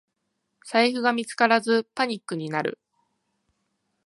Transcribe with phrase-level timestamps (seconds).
[0.65, 2.79] 財布が見つからずパニックになる